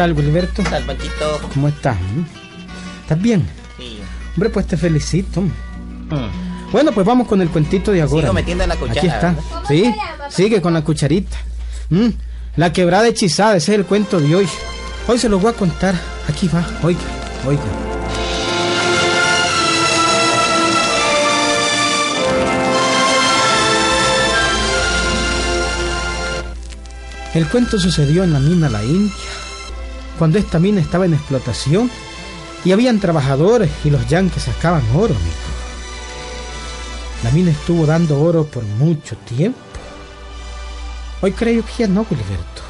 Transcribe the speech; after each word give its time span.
¿Qué 0.00 0.04
tal, 0.06 0.16
Gilberto? 0.16 0.62
¿Qué 0.62 0.70
tal, 0.70 0.82
Panchito? 0.84 1.40
¿Cómo 1.52 1.68
estás? 1.68 1.98
¿Estás 3.02 3.20
bien? 3.20 3.46
Sí. 3.76 3.98
Hombre, 4.34 4.48
pues 4.48 4.66
te 4.66 4.78
felicito. 4.78 5.42
Mm. 5.42 6.72
Bueno, 6.72 6.90
pues 6.92 7.06
vamos 7.06 7.28
con 7.28 7.42
el 7.42 7.50
cuentito 7.50 7.92
de 7.92 8.00
ahora. 8.00 8.22
Sigo 8.22 8.32
metiendo 8.32 8.66
la 8.66 8.76
cuchara. 8.76 8.98
Aquí 8.98 9.06
está. 9.08 9.34
Sí, 9.68 9.94
sigue 10.30 10.62
con 10.62 10.72
la 10.72 10.82
cucharita. 10.82 11.36
Mm, 11.90 12.08
La 12.56 12.72
quebrada 12.72 13.08
hechizada, 13.08 13.56
ese 13.56 13.72
es 13.72 13.78
el 13.78 13.84
cuento 13.84 14.18
de 14.18 14.34
hoy. 14.36 14.48
Hoy 15.06 15.18
se 15.18 15.28
lo 15.28 15.38
voy 15.38 15.50
a 15.52 15.54
contar. 15.54 15.94
Aquí 16.26 16.48
va, 16.48 16.66
oiga, 16.82 17.00
oiga. 17.46 17.60
El 27.34 27.46
cuento 27.48 27.78
sucedió 27.78 28.24
en 28.24 28.32
la 28.32 28.40
mina 28.40 28.68
La 28.68 28.82
India, 28.82 29.12
cuando 30.20 30.38
esta 30.38 30.58
mina 30.58 30.82
estaba 30.82 31.06
en 31.06 31.14
explotación 31.14 31.90
y 32.62 32.72
habían 32.72 33.00
trabajadores 33.00 33.70
y 33.84 33.90
los 33.90 34.06
yanques 34.06 34.42
sacaban 34.42 34.82
oro, 34.94 35.14
amigo. 35.14 35.34
La 37.24 37.30
mina 37.30 37.52
estuvo 37.52 37.86
dando 37.86 38.20
oro 38.20 38.44
por 38.44 38.62
mucho 38.62 39.16
tiempo. 39.16 39.58
Hoy 41.22 41.32
creo 41.32 41.64
que 41.64 41.72
ya 41.78 41.88
no, 41.88 42.04
Gilberto. 42.04 42.62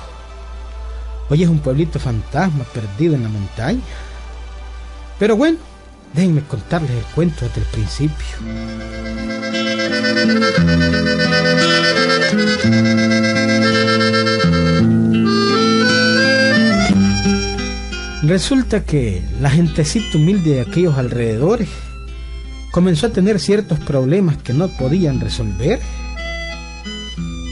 Hoy 1.29 1.43
es 1.43 1.49
un 1.49 1.59
pueblito 1.59 1.99
fantasma 1.99 2.63
perdido 2.73 3.17
en 3.17 3.25
la 3.25 3.29
montaña. 3.29 3.83
Pero 5.19 5.35
bueno, 5.35 5.59
déjenme 6.13 6.45
contarles 6.45 6.93
el 6.93 7.05
cuento 7.07 7.47
desde 7.47 7.63
el 7.63 7.67
principio. 7.67 8.37
Resulta 18.31 18.85
que 18.85 19.25
la 19.41 19.51
gentecita 19.51 20.17
humilde 20.17 20.53
de 20.53 20.61
aquellos 20.61 20.97
alrededores 20.97 21.69
comenzó 22.71 23.09
a 23.09 23.11
tener 23.11 23.41
ciertos 23.41 23.81
problemas 23.81 24.37
que 24.37 24.53
no 24.53 24.69
podían 24.69 25.19
resolver. 25.19 25.81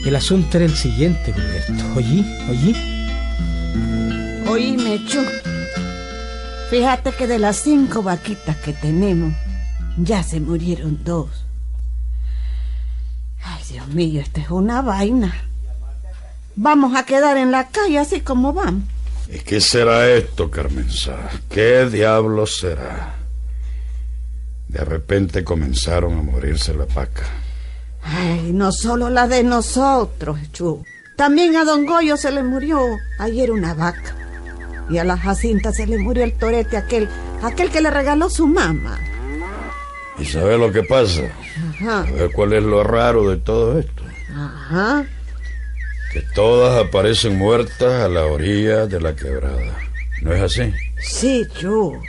El 0.05 0.15
asunto 0.15 0.55
era 0.55 0.65
el 0.65 0.73
siguiente, 0.73 1.33
Gilberto. 1.33 1.83
Oye, 1.97 2.23
oye. 2.49 2.75
Oíme, 4.47 5.05
Chu. 5.05 5.19
Fíjate 6.69 7.11
que 7.11 7.27
de 7.27 7.39
las 7.39 7.57
cinco 7.57 8.01
vaquitas 8.01 8.55
que 8.55 8.71
tenemos, 8.71 9.33
ya 9.97 10.23
se 10.23 10.39
murieron 10.39 11.03
dos. 11.03 11.43
Ay, 13.43 13.61
Dios 13.69 13.87
mío, 13.89 14.21
esta 14.21 14.39
es 14.39 14.49
una 14.49 14.81
vaina. 14.81 15.35
Vamos 16.55 16.95
a 16.95 17.03
quedar 17.03 17.35
en 17.35 17.51
la 17.51 17.67
calle 17.67 17.99
así 17.99 18.21
como 18.21 18.53
vamos. 18.53 18.85
¿Y 19.31 19.39
qué 19.39 19.61
será 19.61 20.09
esto, 20.09 20.49
Carmenza? 20.49 21.15
¿Qué 21.49 21.85
diablos 21.85 22.57
será? 22.59 23.15
De 24.67 24.83
repente 24.83 25.43
comenzaron 25.43 26.17
a 26.17 26.21
morirse 26.21 26.73
la 26.73 26.85
vaca. 26.85 27.25
Ay, 28.01 28.51
no 28.53 28.71
solo 28.71 29.09
la 29.09 29.27
de 29.27 29.43
nosotros, 29.43 30.39
Chu. 30.51 30.83
También 31.15 31.55
a 31.57 31.65
Don 31.65 31.85
Goyo 31.85 32.17
se 32.17 32.31
le 32.31 32.41
murió 32.43 32.79
ayer 33.19 33.51
una 33.51 33.73
vaca. 33.73 34.15
Y 34.89 34.97
a 34.97 35.03
la 35.03 35.17
Jacinta 35.17 35.71
se 35.73 35.85
le 35.85 35.99
murió 35.99 36.23
el 36.23 36.33
torete 36.33 36.77
aquel, 36.77 37.07
aquel 37.43 37.69
que 37.69 37.81
le 37.81 37.91
regaló 37.91 38.29
su 38.29 38.47
mamá. 38.47 38.97
¿Y 40.17 40.25
sabe 40.25 40.57
lo 40.57 40.71
que 40.71 40.81
pasa? 40.83 41.21
Ajá, 41.69 42.05
¿Sabe 42.05 42.31
cuál 42.31 42.53
es 42.53 42.63
lo 42.63 42.83
raro 42.83 43.29
de 43.29 43.37
todo 43.37 43.77
esto? 43.79 44.03
ajá. 44.33 45.05
Que 46.11 46.21
todas 46.33 46.83
aparecen 46.83 47.37
muertas 47.37 48.03
a 48.03 48.07
la 48.07 48.25
orilla 48.25 48.87
de 48.87 48.99
la 48.99 49.15
quebrada. 49.15 49.77
¿No 50.21 50.33
es 50.33 50.41
así? 50.41 50.73
Sí, 50.99 51.45
Chu. 51.59 52.01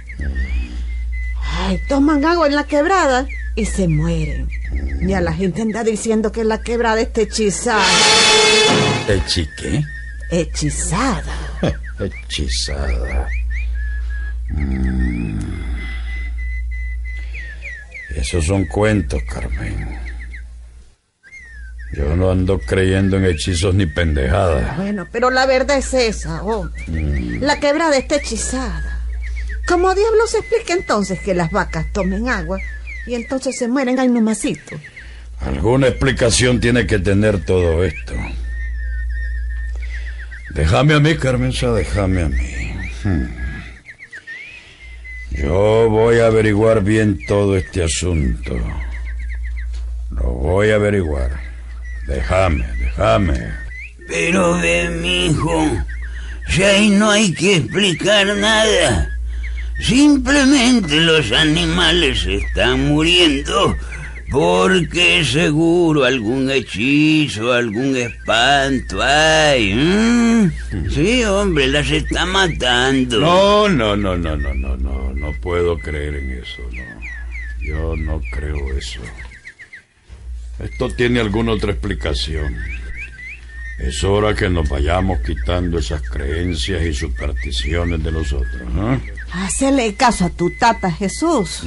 Ay, 1.43 1.78
toman 1.88 2.25
agua 2.25 2.47
en 2.47 2.55
la 2.55 2.65
quebrada 2.65 3.27
y 3.55 3.66
se 3.66 3.89
mueren. 3.89 4.49
Ya 5.03 5.21
la 5.21 5.33
gente 5.33 5.62
anda 5.62 5.84
diciendo 5.84 6.33
que 6.33 6.44
la 6.44 6.62
quebrada 6.62 7.00
está 7.00 7.22
hechizada. 7.22 7.84
¿Echiqué? 9.09 9.83
Hechizada. 10.31 11.59
Hechizada. 11.99 13.28
Mm. 14.49 15.39
Esos 18.16 18.44
son 18.47 18.65
cuentos, 18.65 19.22
Carmen. 19.25 20.09
Yo 21.93 22.15
no 22.15 22.31
ando 22.31 22.61
creyendo 22.61 23.17
en 23.17 23.25
hechizos 23.25 23.75
ni 23.75 23.87
pendejadas. 23.87 24.77
Bueno, 24.77 25.09
pero 25.11 25.31
la 25.31 25.47
verdad 25.47 25.78
es 25.78 25.93
esa, 25.93 26.43
oh. 26.45 26.71
La 27.41 27.59
quebrada 27.59 27.97
está 27.97 28.17
hechizada. 28.17 29.01
¿Cómo 29.67 29.95
diablos 29.95 30.31
se 30.31 30.39
explica 30.39 30.73
entonces 30.73 31.21
que 31.21 31.34
las 31.34 31.51
vacas 31.51 31.93
tomen 31.93 32.28
agua 32.28 32.59
y 33.06 33.15
entonces 33.15 33.56
se 33.59 33.69
mueren 33.69 33.99
al 33.99 34.12
nomásito? 34.12 34.77
Alguna 35.41 35.89
explicación 35.89 36.61
tiene 36.61 36.87
que 36.87 36.99
tener 36.99 37.45
todo 37.45 37.83
esto. 37.84 38.15
Déjame 40.51 40.95
a 40.95 41.01
mí, 41.01 41.17
Carmenza, 41.17 41.72
déjame 41.72 42.22
a 42.22 42.28
mí. 42.28 42.72
Hmm. 43.05 43.27
Yo 45.31 45.89
voy 45.89 46.19
a 46.19 46.27
averiguar 46.27 46.83
bien 46.83 47.19
todo 47.27 47.57
este 47.57 47.84
asunto. 47.84 48.57
Lo 50.11 50.25
voy 50.25 50.71
a 50.71 50.75
averiguar. 50.75 51.50
Déjame, 52.10 52.66
déjame. 52.81 53.38
Pero 54.09 54.59
ve, 54.59 54.88
mijo, 55.00 55.71
si 56.48 56.65
ahí 56.65 56.91
no 56.91 57.09
hay 57.09 57.32
que 57.32 57.56
explicar 57.59 58.26
nada. 58.37 59.09
Simplemente 59.78 60.97
los 60.97 61.31
animales 61.31 62.26
están 62.26 62.88
muriendo 62.88 63.76
porque 64.28 65.25
seguro 65.25 66.04
algún 66.04 66.50
hechizo, 66.50 67.53
algún 67.53 67.97
espanto 67.97 69.00
hay. 69.00 70.50
Sí, 70.91 71.22
hombre, 71.25 71.69
las 71.69 71.88
está 71.91 72.27
matando. 72.27 73.21
No, 73.21 73.69
no, 73.69 73.97
no, 73.97 74.16
no, 74.16 74.37
no, 74.37 74.53
no, 74.54 74.77
no. 74.77 75.15
No 75.15 75.32
puedo 75.41 75.78
creer 75.78 76.16
en 76.16 76.31
eso, 76.42 76.62
no. 76.72 77.65
Yo 77.65 77.94
no 77.97 78.21
creo 78.32 78.77
eso. 78.77 79.00
Esto 80.62 80.91
tiene 80.91 81.21
alguna 81.21 81.53
otra 81.53 81.72
explicación. 81.72 82.56
Es 83.78 84.04
hora 84.04 84.34
que 84.34 84.50
nos 84.50 84.69
vayamos 84.69 85.21
quitando 85.21 85.78
esas 85.78 86.03
creencias 86.03 86.82
y 86.82 86.93
supersticiones 86.93 88.03
de 88.03 88.12
nosotros, 88.12 88.71
¿no? 88.75 89.00
Hacele 89.32 89.94
caso 89.94 90.26
a 90.26 90.31
tu 90.31 90.50
tata 90.50 90.93
Jesús. 90.93 91.62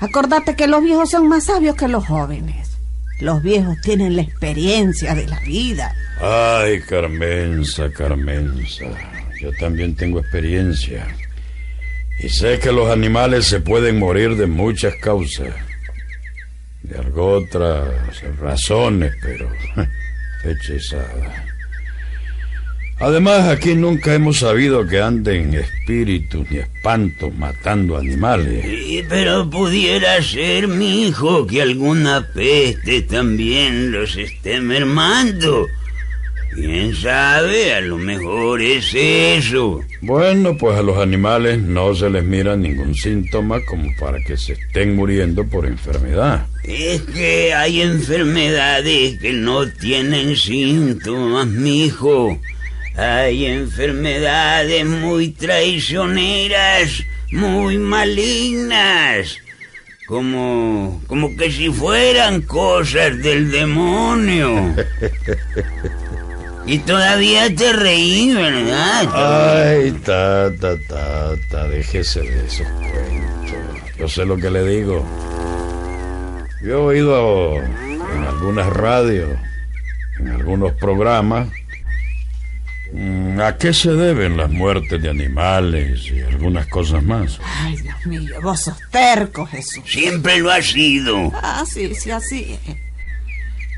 Acordate 0.00 0.54
que 0.54 0.66
los 0.66 0.82
viejos 0.82 1.10
son 1.10 1.28
más 1.28 1.44
sabios 1.44 1.74
que 1.74 1.88
los 1.88 2.06
jóvenes. 2.06 2.72
Los 3.20 3.42
viejos 3.42 3.80
tienen 3.82 4.16
la 4.16 4.22
experiencia 4.22 5.14
de 5.14 5.26
la 5.26 5.40
vida. 5.40 5.94
Ay, 6.20 6.80
Carmenza, 6.80 7.90
Carmenza. 7.90 8.84
Yo 9.40 9.52
también 9.58 9.94
tengo 9.94 10.18
experiencia. 10.18 11.06
Y 12.22 12.28
sé 12.28 12.58
que 12.58 12.72
los 12.72 12.90
animales 12.90 13.46
se 13.46 13.60
pueden 13.60 13.98
morir 13.98 14.36
de 14.36 14.46
muchas 14.46 14.96
causas. 14.96 15.54
De 16.82 16.98
otras 17.16 17.88
razones, 18.40 19.12
pero 19.22 19.50
hechizada. 20.44 21.46
Además, 23.02 23.48
aquí 23.48 23.74
nunca 23.74 24.14
hemos 24.14 24.38
sabido 24.38 24.86
que 24.86 25.00
anden 25.00 25.54
espíritus 25.54 26.48
ni 26.50 26.58
espantos 26.58 27.34
matando 27.34 27.98
animales. 27.98 28.64
Sí, 28.64 29.02
pero 29.08 29.50
pudiera 29.50 30.22
ser, 30.22 30.68
mi 30.68 31.08
hijo, 31.08 31.44
que 31.44 31.62
alguna 31.62 32.28
peste 32.32 33.02
también 33.02 33.90
los 33.90 34.16
esté 34.16 34.60
mermando. 34.60 35.66
Quién 36.54 36.94
sabe, 36.94 37.72
a 37.72 37.80
lo 37.80 37.96
mejor 37.96 38.60
es 38.60 38.92
eso. 38.94 39.82
Bueno, 40.02 40.54
pues 40.58 40.76
a 40.78 40.82
los 40.82 40.98
animales 40.98 41.58
no 41.58 41.94
se 41.94 42.10
les 42.10 42.22
mira 42.22 42.56
ningún 42.56 42.94
síntoma 42.94 43.64
como 43.64 43.88
para 43.98 44.18
que 44.20 44.36
se 44.36 44.52
estén 44.52 44.94
muriendo 44.94 45.46
por 45.46 45.64
enfermedad. 45.64 46.46
Es 46.64 47.00
que 47.02 47.54
hay 47.54 47.80
enfermedades 47.80 49.18
que 49.18 49.32
no 49.32 49.66
tienen 49.66 50.36
síntomas, 50.36 51.46
mijo. 51.46 52.38
Hay 52.96 53.46
enfermedades 53.46 54.84
muy 54.84 55.30
traicioneras, 55.30 57.02
muy 57.30 57.78
malignas. 57.78 59.38
Como, 60.06 61.02
como 61.06 61.34
que 61.34 61.50
si 61.50 61.70
fueran 61.70 62.42
cosas 62.42 63.22
del 63.22 63.50
demonio. 63.50 64.74
Y 66.66 66.78
todavía 66.78 67.54
te 67.54 67.72
reí, 67.72 68.32
¿verdad? 68.34 69.08
Ay, 69.12 69.92
ta, 70.04 70.50
ta, 70.60 70.76
ta, 70.88 71.30
ta, 71.50 71.68
déjese 71.68 72.20
de 72.20 72.46
esos 72.46 72.66
cuentos. 72.68 73.98
Yo 73.98 74.08
sé 74.08 74.24
lo 74.24 74.36
que 74.36 74.50
le 74.50 74.64
digo. 74.64 75.04
Yo 76.62 76.68
he 76.70 76.74
oído 76.74 77.56
en 77.56 78.24
algunas 78.24 78.68
radios, 78.68 79.30
en 80.20 80.28
algunos 80.28 80.72
programas, 80.74 81.48
Mm, 82.92 83.40
¿A 83.40 83.56
qué 83.56 83.72
se 83.72 83.90
deben 83.92 84.36
las 84.36 84.50
muertes 84.50 85.00
de 85.00 85.08
animales 85.08 86.10
y 86.12 86.20
algunas 86.20 86.66
cosas 86.66 87.02
más? 87.02 87.40
Ay, 87.42 87.76
Dios 87.76 88.06
mío, 88.06 88.34
vos 88.42 88.60
sos 88.60 88.78
terco, 88.90 89.46
Jesús. 89.46 89.82
Siempre 89.86 90.38
lo 90.38 90.50
ha 90.50 90.60
sido. 90.60 91.32
Ah, 91.34 91.64
sí, 91.66 91.94
sí, 91.94 92.10
así. 92.10 92.58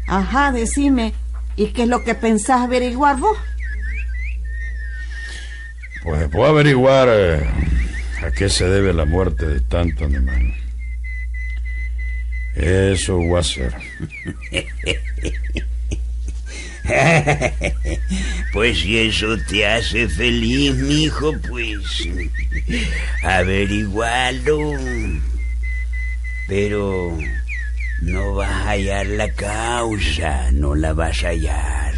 Ajá, 0.08 0.50
decime, 0.50 1.14
¿y 1.56 1.68
qué 1.68 1.82
es 1.82 1.88
lo 1.88 2.04
que 2.04 2.14
pensás 2.14 2.62
averiguar 2.62 3.18
vos? 3.18 3.36
Pues 6.02 6.28
puedo 6.28 6.50
averiguar 6.50 7.08
eh, 7.10 7.48
a 8.22 8.30
qué 8.30 8.48
se 8.50 8.68
debe 8.68 8.92
la 8.92 9.04
muerte 9.04 9.46
de 9.46 9.60
tanto 9.60 10.04
animal. 10.04 10.54
Eso 12.54 13.16
voy 13.16 13.36
a 13.36 13.40
hacer. 13.40 13.74
Pues 18.52 18.80
si 18.80 18.98
eso 18.98 19.36
te 19.48 19.66
hace 19.66 20.06
feliz, 20.08 20.74
mijo, 20.74 21.32
pues 21.48 21.80
averigualo. 23.22 24.72
Pero 26.46 27.18
no 28.00 28.34
vas 28.34 28.50
a 28.50 28.70
hallar 28.70 29.06
la 29.06 29.30
causa, 29.32 30.50
no 30.52 30.74
la 30.74 30.92
vas 30.92 31.22
a 31.24 31.28
hallar. 31.28 31.94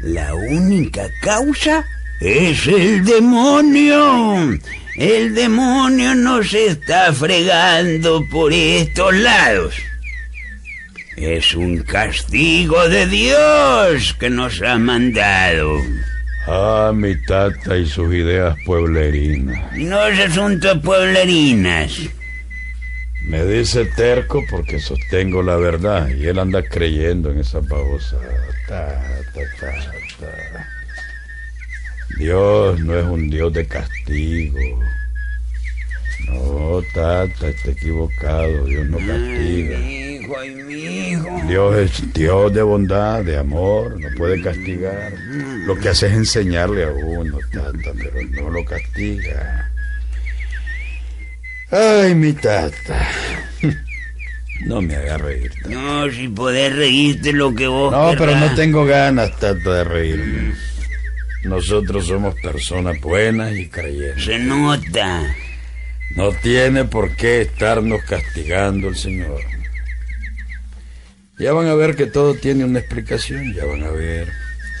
La 0.00 0.34
única 0.34 1.08
causa 1.20 1.84
es 2.20 2.66
el 2.66 3.04
demonio. 3.04 4.58
El 4.96 5.34
demonio 5.34 6.14
nos 6.14 6.52
está 6.54 7.12
fregando 7.12 8.24
por 8.30 8.52
estos 8.52 9.14
lados. 9.14 9.74
Es 11.16 11.54
un 11.54 11.78
castigo 11.78 12.88
de 12.88 13.06
Dios 13.06 14.14
que 14.14 14.30
nos 14.30 14.62
ha 14.62 14.78
mandado. 14.78 15.80
Ah, 16.46 16.92
mi 16.94 17.14
tata 17.26 17.76
y 17.76 17.86
sus 17.86 18.14
ideas 18.14 18.56
pueblerinas. 18.64 19.72
No 19.76 20.06
es 20.06 20.30
asunto 20.30 20.74
de 20.74 20.80
pueblerinas. 20.80 21.92
Me 23.24 23.44
dice 23.44 23.84
terco 23.84 24.42
porque 24.48 24.80
sostengo 24.80 25.42
la 25.42 25.56
verdad 25.56 26.08
y 26.08 26.26
él 26.26 26.38
anda 26.38 26.62
creyendo 26.62 27.30
en 27.30 27.40
esa 27.40 27.60
babosa. 27.60 28.16
Ta, 28.66 29.00
ta, 29.34 29.40
ta, 29.60 29.72
ta. 30.20 30.66
Dios 32.18 32.80
no 32.80 32.98
es 32.98 33.04
un 33.04 33.28
Dios 33.28 33.52
de 33.52 33.66
castigo. 33.66 34.58
No, 36.26 36.82
tata, 36.94 37.48
está 37.48 37.70
equivocado. 37.70 38.64
Dios 38.64 38.86
no 38.86 38.98
castiga. 38.98 39.78
Ay, 39.78 39.84
mi 39.84 40.14
hijo, 40.16 40.38
ay, 40.38 40.50
mi 40.50 40.74
hijo. 40.74 41.40
Dios 41.46 41.76
es 41.76 42.12
Dios 42.12 42.52
de 42.52 42.62
bondad, 42.62 43.24
de 43.24 43.38
amor, 43.38 44.00
no 44.00 44.08
puede 44.16 44.40
castigar. 44.42 45.12
Lo 45.66 45.76
que 45.76 45.90
hace 45.90 46.06
es 46.06 46.12
enseñarle 46.14 46.84
a 46.84 46.90
uno, 46.90 47.38
tata, 47.52 47.92
pero 47.96 48.26
no 48.30 48.50
lo 48.50 48.64
castiga. 48.64 49.67
Ay, 51.70 52.14
mi 52.14 52.32
tata. 52.32 53.08
No 54.66 54.80
me 54.82 54.96
haga 54.96 55.18
reír. 55.18 55.52
tata. 55.62 55.68
No, 55.68 56.10
si 56.10 56.28
podés 56.28 56.74
reírte 56.74 57.32
lo 57.32 57.54
que 57.54 57.66
vos 57.68 57.92
No, 57.92 58.12
pero 58.18 58.34
no 58.36 58.54
tengo 58.54 58.84
ganas, 58.84 59.36
tata, 59.38 59.70
de 59.70 59.84
reírme. 59.84 60.54
Nosotros 61.44 62.06
somos 62.06 62.34
personas 62.40 63.00
buenas 63.00 63.54
y 63.54 63.68
creyentes. 63.68 64.24
Se 64.24 64.38
nota. 64.38 65.22
No 66.16 66.32
tiene 66.32 66.84
por 66.84 67.14
qué 67.14 67.42
estarnos 67.42 68.02
castigando 68.02 68.88
el 68.88 68.96
Señor. 68.96 69.40
Ya 71.38 71.52
van 71.52 71.68
a 71.68 71.74
ver 71.74 71.94
que 71.94 72.06
todo 72.06 72.34
tiene 72.34 72.64
una 72.64 72.80
explicación, 72.80 73.54
ya 73.54 73.64
van 73.64 73.84
a 73.84 73.90
ver, 73.90 74.28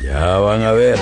ya 0.02 0.38
van 0.38 0.62
a 0.62 0.72
ver. 0.72 0.98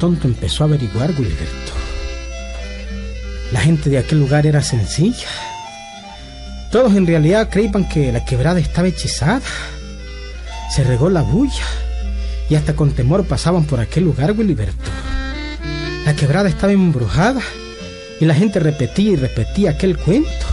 Tonto, 0.00 0.26
empezó 0.26 0.64
a 0.64 0.66
averiguar, 0.66 1.14
Gilberto. 1.14 1.72
La 3.52 3.60
gente 3.60 3.88
de 3.90 3.98
aquel 3.98 4.18
lugar 4.18 4.46
era 4.46 4.62
sencilla. 4.62 5.28
Todos 6.72 6.96
en 6.96 7.06
realidad 7.06 7.48
creían 7.50 7.88
que 7.88 8.10
la 8.10 8.24
quebrada 8.24 8.58
estaba 8.58 8.88
hechizada. 8.88 9.42
Se 10.74 10.82
regó 10.82 11.10
la 11.10 11.22
bulla 11.22 11.66
y 12.48 12.56
hasta 12.56 12.74
con 12.74 12.92
temor 12.92 13.26
pasaban 13.26 13.64
por 13.64 13.78
aquel 13.78 14.04
lugar, 14.04 14.34
Gilberto. 14.34 14.90
La 16.04 16.16
quebrada 16.16 16.48
estaba 16.48 16.72
embrujada 16.72 17.42
y 18.20 18.24
la 18.24 18.34
gente 18.34 18.58
repetía 18.58 19.12
y 19.12 19.16
repetía 19.16 19.70
aquel 19.70 19.96
cuento. 19.98 20.46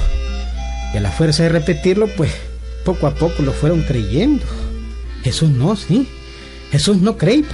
Y 0.94 0.98
a 0.98 1.02
la 1.02 1.12
fuerza 1.12 1.44
de 1.44 1.50
repetirlo, 1.50 2.08
pues 2.16 2.32
poco 2.84 3.08
a 3.08 3.16
poco 3.16 3.44
lo 3.44 3.54
fueron 3.54 3.84
creyendo. 3.84 4.46
Jesús 5.24 5.50
no, 5.50 5.76
sí. 5.76 6.08
Jesús 6.72 6.98
no 6.98 7.18
creía. 7.18 7.46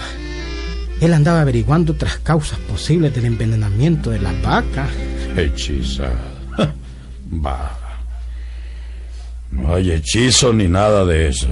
Él 1.04 1.14
andaba 1.14 1.42
averiguando 1.42 1.92
otras 1.92 2.20
causas 2.20 2.58
posibles 2.60 3.14
del 3.14 3.26
envenenamiento 3.26 4.10
de 4.10 4.20
las 4.20 4.42
vacas. 4.42 4.90
Hechizada. 5.36 6.16
Va. 7.46 7.78
No 9.52 9.76
hay 9.76 9.92
hechizo 9.92 10.54
ni 10.54 10.70
nada 10.70 11.04
de 11.04 11.28
eso. 11.28 11.50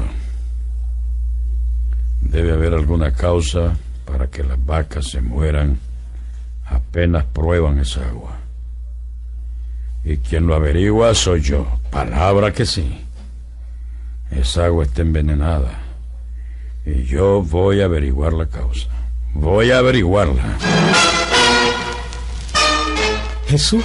Debe 2.22 2.54
haber 2.54 2.74
alguna 2.74 3.12
causa 3.12 3.76
para 4.06 4.28
que 4.28 4.42
las 4.42 4.66
vacas 4.66 5.08
se 5.08 5.20
mueran 5.20 5.78
apenas 6.68 7.26
prueban 7.26 7.78
esa 7.80 8.08
agua. 8.08 8.38
Y 10.06 10.16
quien 10.16 10.48
lo 10.48 10.56
averigua 10.56 11.14
soy 11.14 11.42
yo. 11.42 11.68
Palabra 11.90 12.54
que 12.54 12.66
sí. 12.66 13.02
Esa 14.32 14.68
agua 14.68 14.86
está 14.86 15.02
envenenada. 15.02 15.78
Y 16.86 17.04
yo 17.04 17.44
voy 17.44 17.82
a 17.82 17.86
averiguar 17.86 18.32
la 18.32 18.46
causa. 18.46 19.01
Voy 19.34 19.72
a 19.72 19.80
averiguarla. 19.80 20.58
Jesús, 23.48 23.84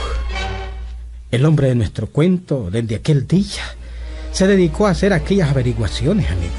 el 1.31 1.45
hombre 1.45 1.69
de 1.69 1.75
nuestro 1.75 2.07
cuento, 2.09 2.69
desde 2.71 2.97
aquel 2.97 3.27
día, 3.27 3.63
se 4.33 4.47
dedicó 4.47 4.87
a 4.87 4.91
hacer 4.91 5.13
aquellas 5.13 5.51
averiguaciones, 5.51 6.31
amigo. 6.31 6.53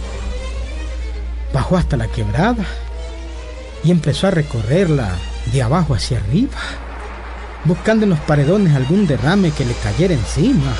Bajó 1.53 1.77
hasta 1.77 1.95
la 1.95 2.07
quebrada 2.07 2.65
y 3.83 3.91
empezó 3.91 4.27
a 4.27 4.31
recorrerla 4.31 5.15
de 5.53 5.61
abajo 5.61 5.93
hacia 5.93 6.17
arriba, 6.17 6.57
buscando 7.65 8.03
en 8.03 8.09
los 8.09 8.19
paredones 8.19 8.75
algún 8.75 9.07
derrame 9.07 9.51
que 9.51 9.65
le 9.65 9.73
cayera 9.73 10.13
encima. 10.13 10.75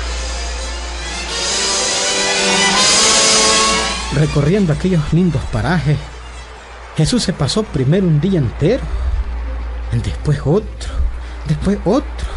Recorriendo 4.14 4.72
aquellos 4.72 5.12
lindos 5.12 5.42
parajes, 5.52 5.96
Jesús 6.98 7.22
se 7.22 7.32
pasó 7.32 7.62
primero 7.62 8.08
un 8.08 8.20
día 8.20 8.40
entero, 8.40 8.82
después 10.02 10.40
otro, 10.44 10.92
después 11.46 11.78
otro, 11.84 12.28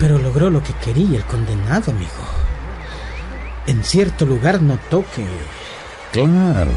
pero 0.00 0.18
logró 0.18 0.50
lo 0.50 0.60
que 0.64 0.72
quería 0.84 1.18
el 1.18 1.24
condenado, 1.24 1.92
amigo. 1.92 2.10
En 3.68 3.84
cierto 3.84 4.26
lugar 4.26 4.60
notó 4.60 5.04
que 5.14 5.24
Claro. 6.10 6.72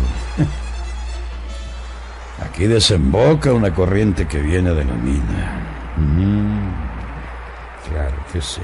Aquí 2.45 2.67
desemboca 2.67 3.51
una 3.51 3.74
corriente 3.74 4.27
que 4.27 4.39
viene 4.39 4.69
de 4.75 4.86
la 4.86 4.93
mina. 4.93 5.95
Mm, 5.97 6.69
claro 7.89 8.17
que 8.31 8.39
sí. 8.43 8.62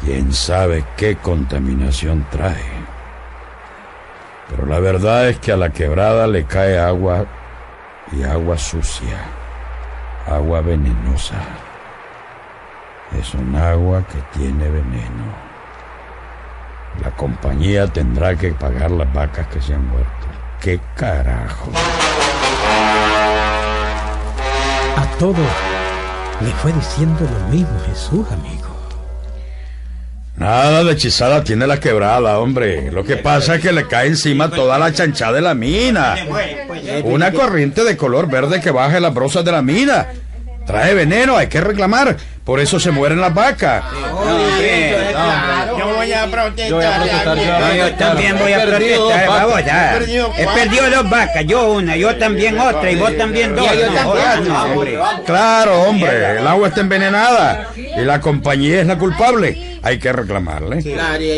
¿Quién 0.00 0.32
sabe 0.32 0.84
qué 0.96 1.16
contaminación 1.16 2.24
trae? 2.30 2.81
Pero 4.54 4.68
la 4.68 4.78
verdad 4.80 5.28
es 5.28 5.38
que 5.38 5.50
a 5.50 5.56
la 5.56 5.70
quebrada 5.70 6.26
le 6.26 6.44
cae 6.44 6.78
agua 6.78 7.24
y 8.12 8.22
agua 8.22 8.58
sucia, 8.58 9.18
agua 10.26 10.60
venenosa. 10.60 11.36
Es 13.18 13.34
un 13.34 13.56
agua 13.56 14.04
que 14.06 14.38
tiene 14.38 14.68
veneno. 14.68 15.24
La 17.02 17.10
compañía 17.12 17.86
tendrá 17.86 18.36
que 18.36 18.52
pagar 18.52 18.90
las 18.90 19.12
vacas 19.12 19.46
que 19.48 19.60
se 19.60 19.74
han 19.74 19.88
muerto. 19.88 20.26
¿Qué 20.60 20.78
carajo? 20.94 21.70
a 24.96 25.06
todo 25.18 25.42
le 26.40 26.50
fue 26.52 26.72
diciendo 26.72 27.20
lo 27.20 27.48
mismo 27.48 27.78
Jesús, 27.86 28.30
amigo. 28.30 28.71
Nada 30.36 30.82
de 30.82 30.92
hechizada 30.92 31.44
tiene 31.44 31.66
la 31.66 31.78
quebrada, 31.78 32.38
hombre. 32.38 32.90
Lo 32.90 33.04
que 33.04 33.16
pasa 33.16 33.56
es 33.56 33.62
que 33.62 33.70
le 33.72 33.86
cae 33.86 34.08
encima 34.08 34.48
toda 34.50 34.78
la 34.78 34.92
chanchada 34.92 35.32
de 35.34 35.40
la 35.42 35.54
mina. 35.54 36.16
Una 37.04 37.32
corriente 37.32 37.84
de 37.84 37.96
color 37.96 38.28
verde 38.30 38.60
que 38.60 38.70
baja 38.70 38.96
en 38.96 39.02
las 39.02 39.14
brosas 39.14 39.44
de 39.44 39.52
la 39.52 39.62
mina. 39.62 40.06
Trae 40.66 40.94
veneno, 40.94 41.36
hay 41.36 41.48
que 41.48 41.60
reclamar. 41.60 42.16
Por 42.44 42.60
eso 42.60 42.80
se 42.80 42.90
mueren 42.92 43.20
las 43.20 43.34
vacas. 43.34 43.84
Yo 45.78 45.94
voy 45.96 46.12
a 46.12 46.26
protestar. 46.26 46.68
Yo 46.68 46.76
voy 46.76 46.84
a 46.84 46.94
protestar, 46.96 47.36
yo- 47.36 47.58
No, 47.58 47.74
yo 47.74 47.94
también 47.94 48.38
voy 48.38 48.52
a 48.52 48.62
He 48.62 48.66
perdido 48.66 49.06
protestar. 49.08 49.28
Vamos 49.28 49.64
ya. 49.64 49.94
He 49.94 49.98
perdido 49.98 50.32
He 50.38 50.46
perdido 50.46 50.90
dos 50.90 51.10
vacas. 51.10 51.44
Yo 51.46 51.70
una, 51.72 51.96
yo 51.96 52.16
también 52.16 52.58
otra 52.58 52.90
y 52.90 52.96
vos 52.96 53.16
también 53.16 53.54
dos. 53.56 53.66
yo 53.76 53.86
No, 53.90 54.12
también. 54.12 54.48
no, 54.48 54.64
hombre. 54.64 54.98
Claro, 55.26 55.82
hombre, 55.82 56.38
el 56.38 56.46
agua 56.46 56.68
está 56.68 56.80
envenenada 56.80 57.68
y 57.76 58.00
la 58.00 58.20
compañía 58.20 58.80
es 58.80 58.86
la 58.86 58.96
culpable. 58.98 59.71
Hay 59.82 59.98
que 59.98 60.12
reclamarle. 60.12 60.80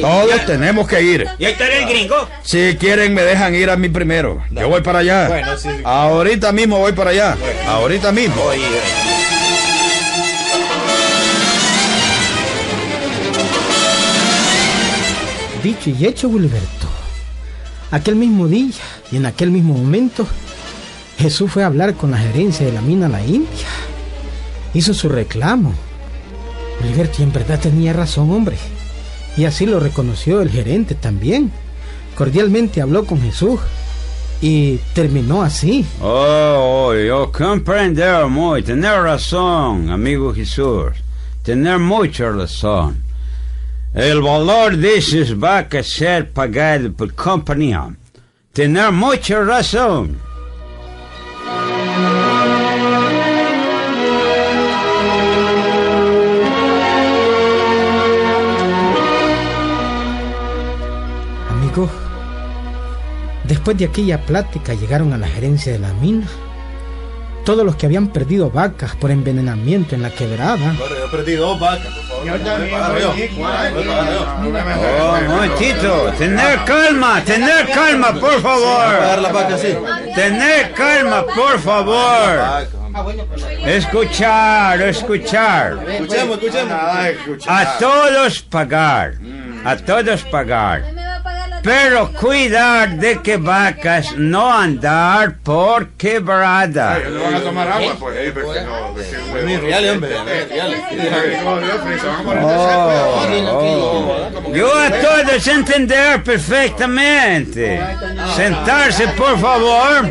Todos 0.01 0.47
tenemos 0.47 0.87
que 0.87 1.03
ir. 1.03 1.27
¿Y 1.39 1.47
ahí 1.47 1.53
está 1.53 1.67
el 1.67 1.89
gringo? 1.89 2.29
Si 2.43 2.77
quieren, 2.79 3.15
me 3.15 3.23
dejan 3.23 3.55
ir 3.55 3.71
a 3.71 3.77
mí 3.77 3.89
primero. 3.89 4.43
Yo 4.51 4.69
voy 4.69 4.83
para 4.83 4.99
allá. 4.99 5.29
Bueno, 5.29 5.57
sí. 5.57 5.71
Ahorita 5.83 6.53
mismo 6.53 6.79
voy 6.79 6.93
para 6.93 7.11
allá. 7.11 7.37
Ahorita 7.67 8.13
mismo. 8.13 8.43
Dicho 15.63 15.89
y 15.89 16.05
hecho, 16.05 16.29
Gilberto. 16.29 16.89
Aquel 17.91 18.17
mismo 18.17 18.47
día 18.49 18.75
y 19.11 19.17
en 19.17 19.25
aquel 19.25 19.51
mismo 19.51 19.73
momento, 19.73 20.27
Jesús 21.19 21.51
fue 21.51 21.63
a 21.63 21.67
hablar 21.67 21.95
con 21.95 22.11
la 22.11 22.19
gerencia 22.19 22.67
de 22.67 22.73
la 22.73 22.83
mina 22.83 23.09
La 23.09 23.25
India. 23.25 23.69
Hizo 24.75 24.93
su 24.93 25.09
reclamo. 25.09 25.73
Gilberto, 26.85 27.17
y 27.21 27.23
en 27.23 27.33
verdad 27.33 27.61
tenía 27.61 27.93
razón, 27.93 28.31
hombre. 28.31 28.57
Y 29.37 29.45
así 29.45 29.67
lo 29.67 29.81
reconoció 29.81 30.41
el 30.41 30.51
gerente 30.51 30.95
también. 30.95 31.51
Cordialmente 32.17 32.81
habló 32.81 33.05
con 33.05 33.21
Jesús 33.21 33.61
y 34.41 34.77
terminó 34.93 35.43
así. 35.43 35.85
Oh, 36.01 36.89
oh, 36.91 36.95
yo 36.95 37.33
comprender 37.33 38.27
muy, 38.27 38.63
tener 38.63 39.01
razón, 39.01 39.91
amigo 39.91 40.35
Jesús, 40.35 40.93
tener 41.43 41.79
mucha 41.79 42.31
razón. 42.31 43.03
El 43.93 44.21
valor 44.21 44.77
de 44.77 44.97
esas 44.97 45.39
vacas 45.39 45.87
ser 45.87 46.31
pagado 46.31 46.93
por 46.93 47.15
compañía, 47.15 47.95
tener 48.53 48.93
mucha 48.93 49.41
razón. 49.43 50.19
Después 63.65 63.79
de 63.79 63.87
aquella 63.87 64.21
plática 64.21 64.75
llegaron 64.75 65.15
a 65.15 65.17
la 65.17 65.27
gerencia 65.27 65.73
de 65.73 65.79
la 65.79 65.95
mina. 65.95 66.27
Todos 67.47 67.65
los 67.65 67.77
que 67.77 67.87
habían 67.87 68.09
perdido 68.09 68.51
vacas 68.51 68.95
por 68.95 69.11
envenenamiento 69.11 69.95
en 69.95 70.03
la 70.03 70.11
quebrada 70.11 70.75
Bueno, 70.79 70.97
yo 70.99 71.11
perdí 71.11 71.33
dos 71.37 71.59
vacas, 71.59 71.87
por 71.87 72.05
favor. 72.05 72.27
Yo 72.27 72.45
también. 72.45 73.31
Oh, 75.91 76.13
tener 76.19 76.65
calma, 76.67 77.25
tener 77.25 77.71
calma, 77.71 78.13
por 78.13 78.43
favor. 78.43 78.85
Tener 80.15 80.73
calma, 80.73 81.25
por 81.25 81.59
favor. 81.59 82.67
Escuchar, 83.65 84.83
escuchar. 84.83 85.79
Escuchemos, 85.89 86.39
escuchemos. 86.43 87.49
A 87.49 87.79
todos 87.79 88.43
pagar, 88.43 89.15
a 89.65 89.77
todos 89.77 90.23
pagar. 90.25 90.94
Pero 91.65 92.13
cuidar 92.13 92.99
de 92.99 93.23
que 93.23 93.39
vacas 93.39 94.15
no 94.19 94.53
andar 94.53 95.39
por 95.39 95.89
quebrada. 95.93 96.99
No 97.09 97.23
van 97.23 97.35
a 97.35 97.41
tomar 97.41 97.69
agua, 97.69 97.97
pues. 97.99 98.35
Mis 99.47 99.61
reales, 99.61 99.93
hombre. 99.93 100.11
mis 100.21 100.49
reales. 100.51 100.81
Yo 104.53 104.79
a 104.79 104.91
todos 104.91 105.49
entender 105.49 106.23
perfectamente. 106.23 107.81
Sentarse, 108.37 109.09
por 109.17 109.39
favor. 109.39 110.11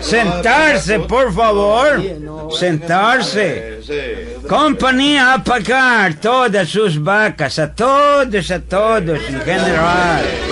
Sentarse, 0.00 1.00
por 1.00 1.34
favor. 1.34 2.00
Sentarse. 2.56 3.80
Compañía 4.48 5.34
a 5.34 5.42
pagar 5.42 6.14
todas 6.14 6.68
sus 6.68 7.02
vacas, 7.02 7.58
a 7.58 7.74
todos, 7.74 8.50
a 8.52 8.60
todos, 8.60 9.18
en 9.28 9.40
general. 9.40 10.51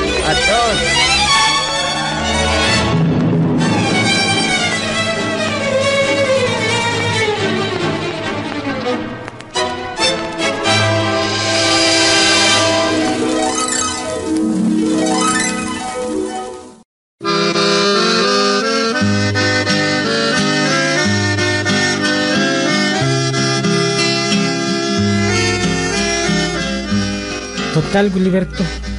Total, 27.91 28.11
Gilberto. 28.13 28.90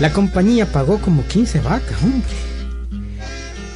La 0.00 0.12
compañía 0.12 0.66
pagó 0.66 0.98
como 0.98 1.26
15 1.26 1.60
vacas, 1.60 2.02
hombre. 2.02 2.30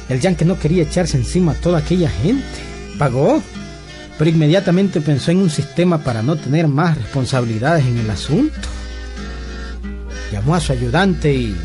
El 0.07 0.21
Yankee 0.21 0.45
no 0.45 0.57
quería 0.57 0.83
echarse 0.83 1.17
encima 1.17 1.51
a 1.51 1.55
toda 1.55 1.79
aquella 1.79 2.09
gente. 2.09 2.43
Pagó, 2.97 3.41
pero 4.17 4.29
inmediatamente 4.29 5.01
pensó 5.01 5.31
en 5.31 5.39
un 5.39 5.49
sistema 5.49 5.97
para 5.97 6.21
no 6.21 6.37
tener 6.37 6.67
más 6.67 6.97
responsabilidades 6.97 7.85
en 7.85 7.97
el 7.97 8.09
asunto. 8.09 8.55
Llamó 10.31 10.55
a 10.55 10.61
su 10.61 10.71
ayudante 10.71 11.33
y... 11.33 11.57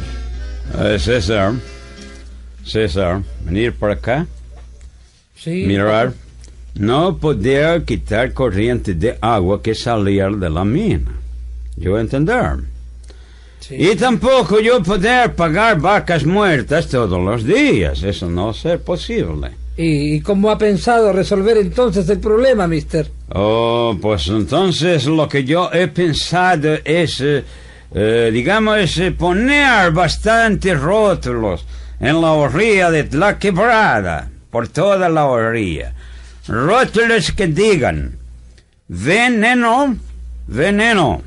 Eh, 0.79 0.99
César, 0.99 1.53
César, 2.65 3.23
venir 3.45 3.73
por 3.75 3.91
acá. 3.91 4.27
Sí, 5.37 5.65
Mirar, 5.67 6.13
no 6.75 7.17
poder 7.17 7.85
quitar 7.85 8.33
corriente 8.33 8.95
de 8.95 9.17
agua 9.21 9.63
que 9.63 9.75
salir 9.75 10.37
de 10.37 10.51
la 10.51 10.65
mina. 10.65 11.13
Yo 11.77 11.99
entender. 11.99 12.59
Y 13.71 13.95
tampoco 13.97 14.61
yo 14.61 14.83
poder 14.83 15.35
pagar 15.35 15.81
vacas 15.81 16.25
muertas 16.25 16.89
todos 16.89 17.21
los 17.21 17.45
días. 17.45 18.03
Eso 18.03 18.29
no 18.29 18.55
ser 18.55 18.81
posible. 18.81 19.51
¿Y, 19.81 20.21
cómo 20.23 20.51
ha 20.51 20.59
pensado 20.59 21.13
resolver 21.13 21.57
entonces 21.57 22.09
el 22.09 22.19
problema, 22.19 22.67
mister? 22.67 23.09
Oh, 23.33 23.97
pues 24.03 24.27
entonces 24.27 25.07
lo 25.07 25.29
que 25.29 25.45
yo 25.45 25.71
he 25.73 25.87
pensado 25.87 26.79
es, 26.85 27.21
eh, 27.21 27.45
eh, 27.95 28.31
digamos, 28.33 28.99
eh, 28.99 29.13
poner 29.13 29.93
bastantes 29.93 30.81
rótulos 30.81 31.65
en 32.01 32.21
la 32.21 32.33
orilla 32.33 32.91
de 32.91 33.09
la 33.17 33.39
quebrada, 33.39 34.29
por 34.51 34.67
toda 34.67 35.09
la 35.09 35.27
orilla. 35.27 35.95
Rótulos 36.49 37.31
que 37.31 37.47
digan, 37.47 38.19
veneno, 38.89 39.97
veneno, 40.49 41.23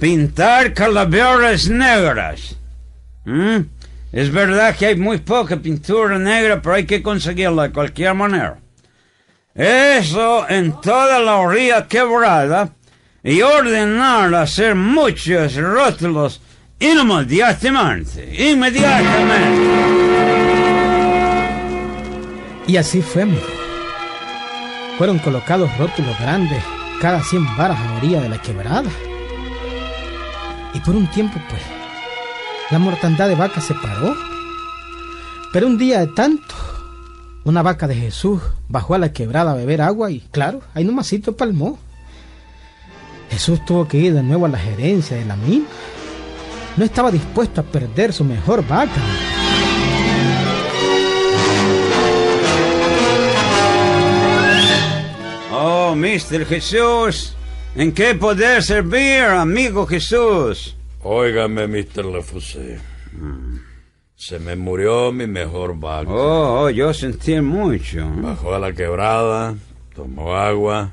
pintar 0.00 0.74
calaveras 0.74 1.68
negras. 1.68 2.56
¿Mm? 3.24 3.60
Es 4.12 4.30
verdad 4.30 4.76
que 4.76 4.86
hay 4.86 4.96
muy 4.96 5.18
poca 5.18 5.56
pintura 5.56 6.18
negra, 6.18 6.60
pero 6.60 6.74
hay 6.74 6.84
que 6.84 7.02
conseguirla 7.02 7.64
de 7.64 7.72
cualquier 7.72 8.14
manera. 8.14 8.58
Eso 9.54 10.48
en 10.48 10.80
toda 10.80 11.18
la 11.20 11.36
orilla 11.36 11.86
quebrada 11.86 12.72
y 13.22 13.42
ordenar 13.42 14.34
hacer 14.34 14.74
muchos 14.74 15.54
rótulos 15.54 16.40
inmediatamente. 16.78 18.50
Inmediatamente. 18.50 19.62
Y 22.66 22.76
así 22.76 23.02
fue. 23.02 23.26
Fueron 24.98 25.18
colocados 25.18 25.70
rótulos 25.78 26.18
grandes, 26.20 26.62
cada 27.00 27.22
100 27.22 27.56
varas 27.56 27.78
a 27.78 27.96
orilla 27.96 28.20
de 28.20 28.28
la 28.28 28.38
quebrada. 28.40 28.90
Por 30.84 30.96
un 30.96 31.06
tiempo, 31.06 31.40
pues, 31.48 31.62
la 32.70 32.78
mortandad 32.78 33.28
de 33.28 33.36
vacas 33.36 33.64
se 33.64 33.74
paró. 33.74 34.16
Pero 35.52 35.66
un 35.66 35.78
día 35.78 36.00
de 36.00 36.08
tanto, 36.08 36.54
una 37.44 37.62
vaca 37.62 37.86
de 37.86 37.94
Jesús 37.94 38.42
bajó 38.68 38.94
a 38.94 38.98
la 38.98 39.12
quebrada 39.12 39.52
a 39.52 39.54
beber 39.54 39.80
agua 39.82 40.10
y, 40.10 40.20
claro, 40.20 40.60
ahí 40.74 40.84
nomasito 40.84 41.36
palmó. 41.36 41.78
Jesús 43.30 43.64
tuvo 43.64 43.86
que 43.86 43.98
ir 43.98 44.14
de 44.14 44.22
nuevo 44.22 44.46
a 44.46 44.48
la 44.48 44.58
gerencia 44.58 45.16
de 45.16 45.24
la 45.24 45.36
mina. 45.36 45.66
No 46.76 46.84
estaba 46.84 47.10
dispuesto 47.10 47.60
a 47.60 47.64
perder 47.64 48.12
su 48.12 48.24
mejor 48.24 48.66
vaca. 48.66 49.00
Oh, 55.52 55.94
Mr. 55.94 56.46
Jesús, 56.46 57.34
¿En 57.74 57.92
qué 57.92 58.14
poder 58.14 58.62
servir, 58.62 59.22
amigo 59.24 59.86
Jesús? 59.86 60.76
Óigame, 61.02 61.66
Mr. 61.66 62.04
Lefusé. 62.04 62.78
Se 64.14 64.38
me 64.38 64.56
murió 64.56 65.10
mi 65.10 65.26
mejor 65.26 65.78
vaca. 65.78 66.10
Oh, 66.10 66.64
oh, 66.64 66.70
yo 66.70 66.92
sentí 66.92 67.40
mucho. 67.40 68.08
Bajó 68.16 68.54
a 68.54 68.58
la 68.58 68.72
quebrada, 68.72 69.54
tomó 69.94 70.34
agua 70.34 70.92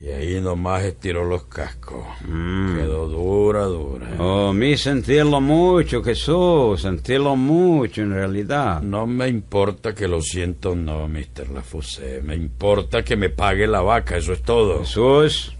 y 0.00 0.08
ahí 0.10 0.40
nomás 0.40 0.84
estiró 0.84 1.24
los 1.24 1.44
cascos. 1.46 2.04
Quedó 2.24 3.08
dura, 3.08 3.64
dura. 3.64 4.06
Oh, 4.20 4.52
mi 4.52 4.76
sentirlo 4.76 5.40
mucho, 5.40 6.02
Jesús, 6.04 6.82
sentirlo 6.82 7.34
mucho 7.34 8.02
en 8.02 8.12
realidad. 8.12 8.80
No 8.80 9.06
me 9.08 9.26
importa 9.26 9.94
que 9.96 10.06
lo 10.06 10.20
siento, 10.22 10.76
no, 10.76 11.08
Mr. 11.08 11.50
Lafusé. 11.52 12.22
Me 12.22 12.36
importa 12.36 13.02
que 13.02 13.16
me 13.16 13.28
pague 13.30 13.66
la 13.66 13.80
vaca, 13.80 14.16
eso 14.16 14.32
es 14.32 14.42
todo. 14.42 14.80
Jesús, 14.80 15.56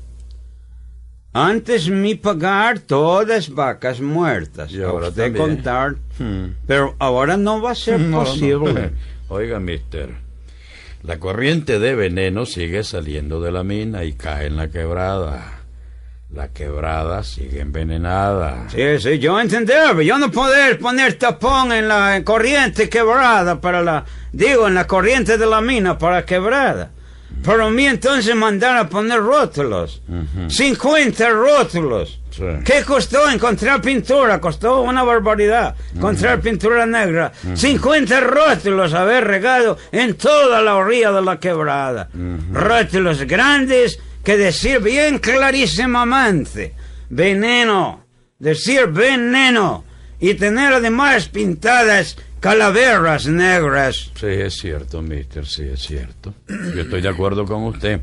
antes 1.32 1.88
mi 1.90 2.14
pagar 2.14 2.78
todas 2.78 3.50
vacas 3.52 4.00
muertas. 4.00 4.70
Y 4.72 4.80
ahora 4.82 5.08
usted 5.08 5.24
también. 5.32 5.46
contar, 5.56 5.96
Hmm. 6.18 6.52
pero 6.66 6.94
ahora 7.00 7.36
no 7.36 7.60
va 7.60 7.72
a 7.72 7.74
ser 7.74 7.98
No, 8.00 8.18
no. 8.18 8.24
posible. 8.24 8.90
Oiga, 9.28 9.58
mister, 9.60 10.10
la 11.02 11.18
corriente 11.18 11.78
de 11.78 11.94
veneno 11.94 12.44
sigue 12.44 12.82
saliendo 12.82 13.40
de 13.40 13.52
la 13.52 13.62
mina 13.62 14.04
y 14.04 14.14
cae 14.14 14.46
en 14.46 14.56
la 14.56 14.68
quebrada. 14.68 15.54
La 16.30 16.48
quebrada 16.48 17.22
sigue 17.22 17.60
envenenada. 17.60 18.68
Sí, 18.68 18.82
sí, 19.00 19.18
yo 19.18 19.40
entender, 19.40 19.88
pero 19.88 20.02
yo 20.02 20.18
no 20.18 20.30
poder 20.30 20.78
poner 20.78 21.14
tapón 21.14 21.72
en 21.72 21.88
la 21.88 22.20
corriente 22.22 22.90
quebrada 22.90 23.60
para 23.60 23.82
la, 23.82 24.04
digo, 24.32 24.68
en 24.68 24.74
la 24.74 24.86
corriente 24.86 25.38
de 25.38 25.46
la 25.46 25.62
mina 25.62 25.96
para 25.96 26.26
quebrada. 26.26 26.90
Pero 27.42 27.66
a 27.66 27.70
mí 27.70 27.86
entonces 27.86 28.34
mandar 28.34 28.76
a 28.76 28.88
poner 28.88 29.20
rótulos. 29.20 30.02
50 30.48 31.28
rótulos. 31.30 32.20
Sí. 32.30 32.44
¿Qué 32.64 32.84
costó 32.84 33.28
encontrar 33.28 33.80
pintura? 33.80 34.40
Costó 34.40 34.82
una 34.82 35.02
barbaridad. 35.02 35.74
Encontrar 35.94 36.40
pintura 36.40 36.86
negra. 36.86 37.32
50 37.54 38.20
rótulos 38.20 38.94
haber 38.94 39.24
regado 39.24 39.78
en 39.92 40.14
toda 40.14 40.62
la 40.62 40.76
orilla 40.76 41.12
de 41.12 41.22
la 41.22 41.38
quebrada. 41.40 42.08
Rótulos 42.52 43.22
grandes 43.22 43.98
que 44.22 44.36
decir 44.36 44.80
bien 44.80 45.18
clarísimamente. 45.18 46.74
Veneno. 47.08 48.04
Decir 48.38 48.86
veneno. 48.88 49.84
Y 50.20 50.34
tener 50.34 50.72
además 50.72 51.28
pintadas 51.28 52.16
calaveras 52.40 53.26
negras. 53.26 54.10
Sí, 54.18 54.26
es 54.26 54.54
cierto, 54.54 55.02
mister, 55.02 55.46
sí, 55.46 55.62
es 55.72 55.80
cierto. 55.80 56.34
Yo 56.48 56.82
estoy 56.82 57.00
de 57.02 57.08
acuerdo 57.08 57.44
con 57.44 57.64
usted. 57.64 58.00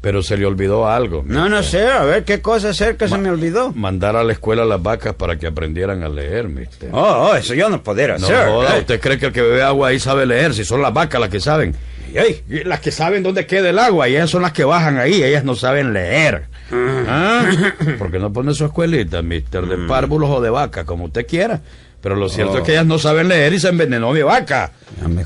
Pero 0.00 0.22
se 0.22 0.36
le 0.36 0.44
olvidó 0.44 0.86
algo. 0.86 1.22
No, 1.26 1.48
no 1.48 1.62
sé, 1.62 1.86
a 1.86 2.04
ver 2.04 2.24
qué 2.24 2.42
cosa 2.42 2.74
cerca 2.74 3.08
se 3.08 3.16
me 3.16 3.30
olvidó. 3.30 3.72
Mandar 3.72 4.16
a 4.16 4.22
la 4.22 4.32
escuela 4.34 4.62
a 4.62 4.66
las 4.66 4.82
vacas 4.82 5.14
para 5.14 5.38
que 5.38 5.46
aprendieran 5.46 6.02
a 6.02 6.10
leer, 6.10 6.46
mister. 6.48 6.90
Oh, 6.92 7.30
oh, 7.30 7.34
eso 7.34 7.54
yo 7.54 7.70
no 7.70 7.82
poder 7.82 8.10
No 8.20 8.26
hacer. 8.26 8.48
joda, 8.48 8.76
eh. 8.76 8.80
¿usted 8.80 9.00
cree 9.00 9.18
que 9.18 9.26
el 9.26 9.32
que 9.32 9.40
bebe 9.40 9.62
agua 9.62 9.88
ahí 9.88 9.98
sabe 9.98 10.26
leer? 10.26 10.52
Si 10.52 10.62
son 10.62 10.82
las 10.82 10.92
vacas 10.92 11.18
las 11.22 11.30
que 11.30 11.40
saben. 11.40 11.74
Y, 12.12 12.54
y 12.54 12.64
las 12.64 12.80
que 12.80 12.90
saben 12.90 13.22
dónde 13.22 13.46
queda 13.46 13.70
el 13.70 13.78
agua, 13.78 14.06
y 14.08 14.14
ellas 14.16 14.28
son 14.28 14.42
las 14.42 14.52
que 14.52 14.64
bajan 14.64 14.98
ahí, 14.98 15.22
ellas 15.22 15.42
no 15.42 15.54
saben 15.54 15.94
leer. 15.94 16.48
¿Ah? 16.72 17.50
¿Por 17.98 18.10
qué 18.10 18.18
no 18.18 18.32
pone 18.32 18.54
su 18.54 18.64
escuelita, 18.64 19.22
mister, 19.22 19.66
de 19.66 19.86
párvulos 19.86 20.30
o 20.30 20.40
de 20.40 20.50
vaca, 20.50 20.84
como 20.84 21.04
usted 21.06 21.26
quiera? 21.26 21.60
Pero 22.00 22.16
lo 22.16 22.28
cierto 22.28 22.54
Oh. 22.54 22.58
es 22.58 22.64
que 22.64 22.72
ellas 22.72 22.86
no 22.86 22.98
saben 22.98 23.28
leer 23.28 23.52
y 23.54 23.60
se 23.60 23.68
envenenó 23.68 24.12
mi 24.12 24.22
vaca. 24.22 24.72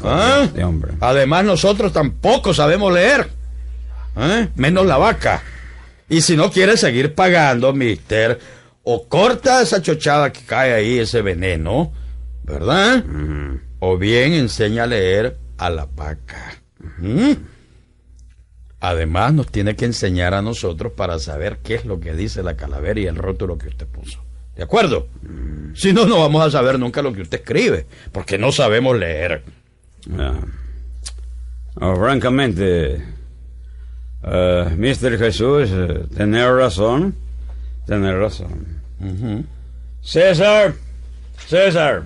¿Ah? 0.04 0.42
este 0.44 0.62
hombre. 0.64 0.92
Además, 1.00 1.44
nosotros 1.44 1.92
tampoco 1.92 2.54
sabemos 2.54 2.92
leer. 2.92 3.28
¿Eh? 4.16 4.48
Menos 4.56 4.86
la 4.86 4.96
vaca. 4.96 5.42
Y 6.08 6.20
si 6.22 6.36
no 6.36 6.50
quiere 6.50 6.76
seguir 6.76 7.14
pagando, 7.14 7.72
mister, 7.72 8.38
o 8.82 9.08
corta 9.08 9.60
esa 9.62 9.82
chochada 9.82 10.32
que 10.32 10.40
cae 10.42 10.72
ahí, 10.72 10.98
ese 10.98 11.20
veneno, 11.22 11.92
¿verdad? 12.44 13.04
O 13.80 13.98
bien 13.98 14.32
enseña 14.32 14.84
a 14.84 14.86
leer 14.86 15.36
a 15.58 15.70
la 15.70 15.86
vaca. 15.86 16.54
¿Mm? 16.98 17.32
Además, 18.80 19.34
nos 19.34 19.48
tiene 19.48 19.74
que 19.74 19.84
enseñar 19.86 20.34
a 20.34 20.42
nosotros 20.42 20.92
para 20.92 21.18
saber 21.18 21.58
qué 21.64 21.74
es 21.74 21.84
lo 21.84 21.98
que 21.98 22.14
dice 22.14 22.42
la 22.42 22.56
calavera 22.56 23.00
y 23.00 23.06
el 23.06 23.16
rótulo 23.16 23.58
que 23.58 23.68
usted 23.68 23.86
puso. 23.86 24.20
¿De 24.54 24.62
acuerdo? 24.62 25.08
Si 25.74 25.92
no, 25.92 26.06
no 26.06 26.20
vamos 26.20 26.44
a 26.46 26.50
saber 26.50 26.78
nunca 26.78 27.02
lo 27.02 27.12
que 27.12 27.22
usted 27.22 27.38
escribe, 27.40 27.86
porque 28.12 28.38
no 28.38 28.52
sabemos 28.52 28.96
leer. 28.96 29.42
Ah. 30.16 30.34
Oh, 31.80 31.94
francamente, 31.96 33.02
eh, 34.24 34.64
Mr. 34.76 35.18
Jesús, 35.18 35.70
eh, 35.72 36.04
tener 36.16 36.52
razón, 36.52 37.14
tener 37.86 38.16
razón. 38.16 38.80
César, 40.02 40.74
César, 41.46 42.04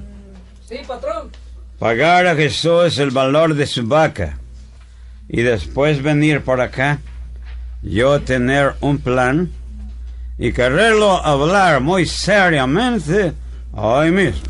Sí, 0.69 0.77
patrón. 0.87 1.31
pagar 1.79 2.27
a 2.27 2.35
Jesús 2.35 2.99
el 2.99 3.11
valor 3.11 3.55
de 3.55 3.67
su 3.67 3.87
vaca 3.87 4.39
y 5.33 5.41
después 5.43 6.03
venir 6.03 6.43
por 6.43 6.61
acá, 6.61 7.01
yo 7.83 8.21
tener 8.21 8.75
un 8.81 8.99
plan 8.99 9.51
y 10.39 10.53
quererlo 10.53 11.17
hablar 11.25 11.81
muy 11.81 12.07
seriamente 12.07 13.33
hoy 13.73 14.13
mismo. 14.13 14.43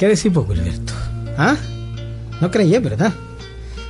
¿Qué 0.00 0.08
decís 0.08 0.32
vos, 0.32 0.46
Gilberto? 0.48 0.94
¿Ah? 1.36 1.58
No 2.40 2.50
creí, 2.50 2.70
¿verdad? 2.78 3.12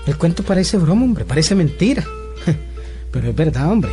El 0.08 0.16
cuento 0.16 0.42
parece 0.42 0.76
broma, 0.76 1.04
hombre, 1.04 1.24
parece 1.24 1.54
mentira. 1.54 2.04
Pero 3.12 3.28
es 3.28 3.36
verdad, 3.36 3.70
hombre. 3.70 3.92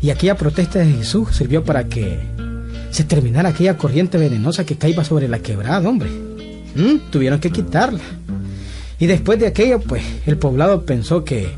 Y 0.00 0.10
aquella 0.10 0.36
protesta 0.36 0.78
de 0.78 0.92
Jesús 0.92 1.34
sirvió 1.34 1.64
para 1.64 1.88
que 1.88 2.20
se 2.92 3.02
terminara 3.02 3.48
aquella 3.48 3.76
corriente 3.76 4.18
venenosa 4.18 4.64
que 4.64 4.76
caía 4.76 5.02
sobre 5.02 5.26
la 5.26 5.40
quebrada, 5.40 5.88
hombre. 5.88 6.08
¿Mm? 6.76 7.10
Tuvieron 7.10 7.40
que 7.40 7.50
quitarla. 7.50 8.04
Y 9.00 9.06
después 9.06 9.40
de 9.40 9.48
aquello, 9.48 9.80
pues, 9.80 10.04
el 10.26 10.38
poblado 10.38 10.86
pensó 10.86 11.24
que 11.24 11.48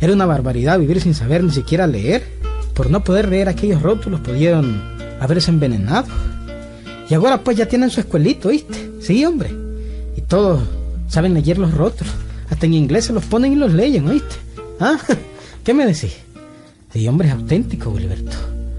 era 0.00 0.12
una 0.12 0.26
barbaridad 0.26 0.78
vivir 0.78 1.00
sin 1.00 1.14
saber 1.14 1.42
ni 1.42 1.50
siquiera 1.50 1.88
leer. 1.88 2.22
Por 2.72 2.88
no 2.88 3.02
poder 3.02 3.28
leer 3.28 3.48
aquellos 3.48 3.82
rótulos, 3.82 4.20
pudieron 4.20 4.80
haberse 5.18 5.50
envenenado. 5.50 6.06
Y 7.08 7.14
ahora 7.14 7.42
pues 7.42 7.56
ya 7.56 7.66
tienen 7.66 7.90
su 7.90 8.00
escuelito, 8.00 8.48
¿viste? 8.50 8.90
Sí, 9.00 9.24
hombre. 9.24 9.50
Y 10.16 10.20
todos 10.22 10.62
saben 11.08 11.34
leer 11.34 11.58
los 11.58 11.72
rótulos. 11.72 12.12
Hasta 12.50 12.66
en 12.66 12.74
inglés 12.74 13.06
se 13.06 13.12
los 13.12 13.24
ponen 13.24 13.52
y 13.52 13.56
los 13.56 13.72
leen, 13.72 14.08
¿oíste? 14.08 14.36
¿Ah? 14.80 14.96
¿Qué 15.64 15.74
me 15.74 15.86
decís? 15.86 16.16
Sí, 16.92 17.06
hombre, 17.08 17.28
es 17.28 17.34
auténtico, 17.34 17.94
Gilberto. 17.96 18.36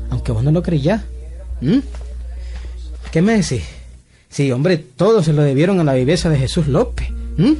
Aunque 0.10 0.32
vos 0.32 0.44
no 0.44 0.52
lo 0.52 0.62
creyás. 0.64 1.02
¿Mm? 1.62 1.80
¿Qué 3.12 3.22
me 3.22 3.34
decís? 3.34 3.64
Sí, 4.30 4.52
hombre, 4.52 4.78
todos 4.78 5.26
se 5.26 5.34
lo 5.34 5.42
debieron 5.42 5.80
a 5.80 5.84
la 5.84 5.94
viveza 5.94 6.30
de 6.30 6.38
Jesús 6.38 6.68
López. 6.68 7.10
¿Mm? 7.38 7.54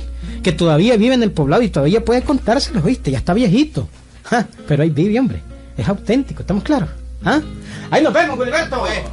Que 0.44 0.52
todavía 0.52 0.98
vive 0.98 1.16
en 1.16 1.24
el 1.24 1.32
poblado 1.32 1.62
y 1.64 1.70
todavía 1.70 2.04
puede 2.06 2.22
contárselos, 2.22 2.84
¿oíste? 2.84 3.12
Ya 3.12 3.18
está 3.20 3.34
viejito. 3.34 3.88
Ja, 4.24 4.48
Pero 4.68 4.84
ahí 4.84 4.92
vive, 4.92 5.20
hombre. 5.20 5.42
Es 5.76 5.88
auténtico, 5.88 6.42
¿estamos 6.42 6.64
claros? 6.64 6.90
¿Ah? 7.26 7.42
Ahí 7.90 8.04
nos 8.04 8.14
vemos, 8.14 8.38
Gilberto. 8.38 8.86
eh. 8.86 9.04